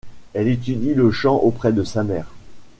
[0.33, 2.31] Elle étudie le chant auprès de sa mère.